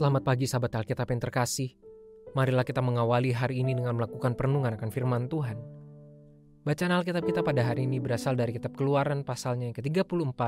[0.00, 1.76] Selamat pagi sahabat Alkitab yang terkasih.
[2.32, 5.60] Marilah kita mengawali hari ini dengan melakukan perenungan akan firman Tuhan.
[6.64, 10.40] Bacaan Alkitab kita pada hari ini berasal dari kitab Keluaran pasalnya yang ke-34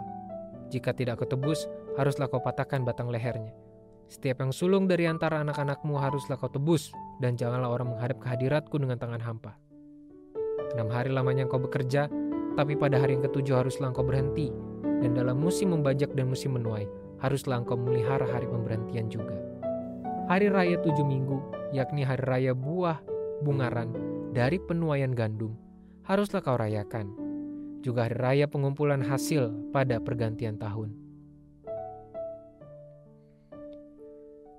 [0.73, 1.69] Jika tidak kau tebus,
[2.01, 3.53] haruslah kau patahkan batang lehernya.
[4.09, 6.89] Setiap yang sulung dari antara anak-anakmu haruslah kau tebus,
[7.21, 9.68] dan janganlah orang menghadap kehadiratku dengan tangan hampa.
[10.77, 12.11] Enam hari lamanya engkau bekerja,
[12.59, 14.53] tapi pada hari yang ketujuh haruslah engkau berhenti,
[15.05, 16.85] dan dalam musim membajak dan musim menuai,
[17.23, 19.37] haruslah engkau memelihara hari pemberhentian juga.
[20.29, 21.41] Hari raya tujuh minggu,
[21.73, 23.01] yakni hari raya buah
[23.41, 23.95] bungaran
[24.37, 25.57] dari penuaian gandum,
[26.05, 27.09] haruslah kau rayakan.
[27.81, 31.09] Juga hari raya pengumpulan hasil pada pergantian tahun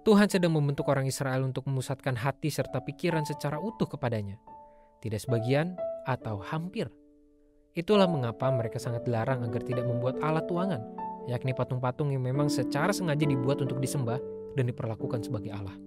[0.09, 4.41] Tuhan sedang membentuk orang Israel untuk memusatkan hati serta pikiran secara utuh kepadanya,
[5.05, 6.87] tidak sebagian atau hampir.
[7.77, 10.81] Itulah mengapa mereka sangat dilarang agar tidak membuat alat tuangan,
[11.29, 14.19] yakni patung-patung yang memang secara sengaja dibuat untuk disembah
[14.57, 15.77] dan diperlakukan sebagai Allah.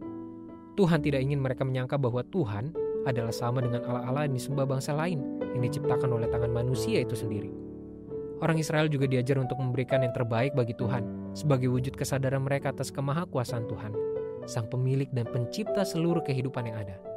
[0.73, 2.73] Tuhan tidak ingin mereka menyangka bahwa Tuhan
[3.05, 5.21] adalah sama dengan Allah-Allah yang disembah bangsa lain
[5.53, 7.53] yang diciptakan oleh tangan manusia itu sendiri.
[8.41, 12.91] Orang Israel juga diajar untuk memberikan yang terbaik bagi Tuhan, sebagai wujud kesadaran mereka atas
[12.91, 13.93] kemahakuasaan Tuhan,
[14.51, 17.12] Sang Pemilik dan Pencipta seluruh kehidupan yang ada.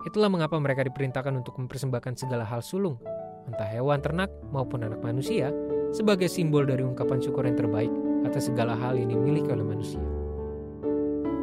[0.00, 2.96] Itulah mengapa mereka diperintahkan untuk mempersembahkan segala hal sulung,
[3.44, 5.52] entah hewan ternak maupun anak manusia,
[5.92, 7.92] sebagai simbol dari ungkapan syukur yang terbaik
[8.24, 10.00] atas segala hal yang dimiliki oleh manusia.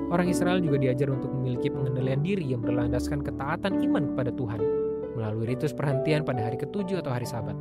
[0.07, 4.62] Orang Israel juga diajar untuk memiliki pengendalian diri yang berlandaskan ketaatan iman kepada Tuhan
[5.19, 7.57] melalui ritus perhentian pada hari ketujuh atau hari sabat.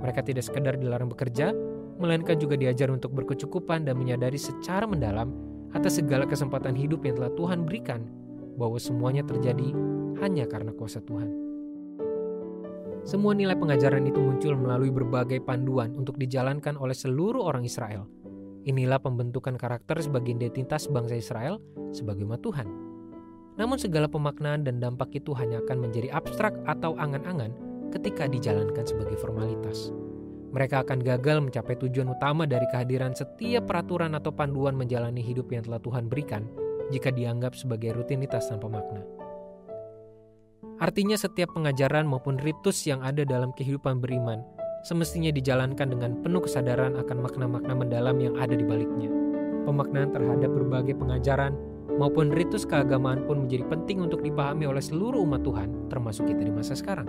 [0.00, 1.52] Mereka tidak sekedar dilarang bekerja,
[2.00, 5.36] melainkan juga diajar untuk berkecukupan dan menyadari secara mendalam
[5.76, 8.08] atas segala kesempatan hidup yang telah Tuhan berikan,
[8.56, 9.76] bahwa semuanya terjadi
[10.20, 11.50] hanya karena kuasa Tuhan.
[13.08, 18.04] Semua nilai pengajaran itu muncul melalui berbagai panduan untuk dijalankan oleh seluruh orang Israel.
[18.68, 21.56] Inilah pembentukan karakter sebagai identitas bangsa Israel
[21.96, 22.68] sebagai umat Tuhan.
[23.56, 27.56] Namun segala pemaknaan dan dampak itu hanya akan menjadi abstrak atau angan-angan
[27.88, 29.90] ketika dijalankan sebagai formalitas.
[30.50, 35.64] Mereka akan gagal mencapai tujuan utama dari kehadiran setiap peraturan atau panduan menjalani hidup yang
[35.64, 36.44] telah Tuhan berikan
[36.90, 39.19] jika dianggap sebagai rutinitas tanpa makna.
[40.80, 44.40] Artinya setiap pengajaran maupun ritus yang ada dalam kehidupan beriman
[44.80, 49.12] semestinya dijalankan dengan penuh kesadaran akan makna-makna mendalam yang ada di baliknya.
[49.68, 51.52] Pemaknaan terhadap berbagai pengajaran
[52.00, 56.52] maupun ritus keagamaan pun menjadi penting untuk dipahami oleh seluruh umat Tuhan, termasuk kita di
[56.52, 57.08] masa sekarang.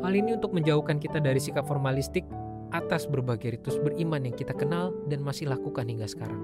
[0.00, 2.24] Hal ini untuk menjauhkan kita dari sikap formalistik
[2.72, 6.40] atas berbagai ritus beriman yang kita kenal dan masih lakukan hingga sekarang.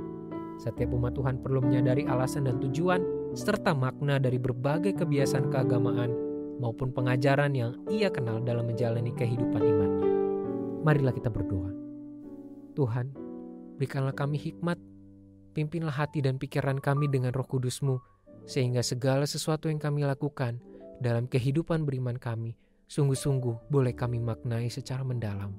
[0.61, 3.01] Setiap umat Tuhan perlu menyadari alasan dan tujuan
[3.33, 6.11] serta makna dari berbagai kebiasaan keagamaan
[6.61, 10.11] maupun pengajaran yang ia kenal dalam menjalani kehidupan imannya.
[10.85, 11.73] Marilah kita berdoa.
[12.73, 13.13] Tuhan,
[13.77, 14.77] berikanlah kami hikmat,
[15.57, 18.01] pimpinlah hati dan pikiran kami dengan roh kudusmu,
[18.45, 20.61] sehingga segala sesuatu yang kami lakukan
[21.01, 22.57] dalam kehidupan beriman kami
[22.93, 25.57] Sungguh-sungguh boleh kami maknai secara mendalam.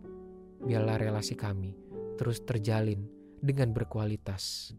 [0.62, 1.74] Biarlah relasi kami
[2.14, 3.10] terus terjalin
[3.42, 4.70] dengan berkualitas.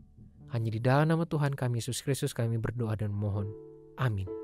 [0.55, 3.51] Hanya di dalam nama Tuhan kami Yesus Kristus kami berdoa dan mohon.
[3.99, 4.44] Amin.